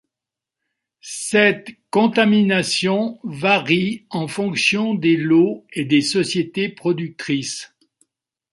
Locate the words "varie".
3.23-4.07